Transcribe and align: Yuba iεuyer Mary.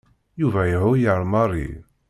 Yuba 0.41 0.61
iεuyer 0.67 1.21
Mary. 1.33 1.67